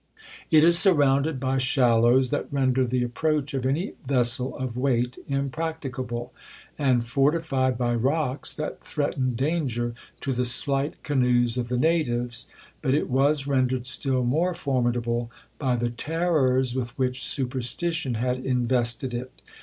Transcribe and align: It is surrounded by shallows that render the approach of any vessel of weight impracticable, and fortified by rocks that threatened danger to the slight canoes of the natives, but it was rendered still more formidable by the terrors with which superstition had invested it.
It 0.49 0.63
is 0.63 0.79
surrounded 0.79 1.39
by 1.39 1.59
shallows 1.59 2.31
that 2.31 2.51
render 2.51 2.85
the 2.87 3.03
approach 3.03 3.53
of 3.53 3.67
any 3.67 3.93
vessel 4.03 4.57
of 4.57 4.75
weight 4.75 5.15
impracticable, 5.27 6.33
and 6.75 7.05
fortified 7.05 7.77
by 7.77 7.93
rocks 7.93 8.51
that 8.55 8.83
threatened 8.83 9.37
danger 9.37 9.93
to 10.21 10.33
the 10.33 10.43
slight 10.43 11.03
canoes 11.03 11.55
of 11.55 11.67
the 11.69 11.77
natives, 11.77 12.47
but 12.81 12.95
it 12.95 13.11
was 13.11 13.45
rendered 13.45 13.85
still 13.85 14.23
more 14.23 14.55
formidable 14.55 15.29
by 15.59 15.75
the 15.75 15.91
terrors 15.91 16.73
with 16.73 16.97
which 16.97 17.23
superstition 17.23 18.15
had 18.15 18.43
invested 18.43 19.13
it. 19.13 19.43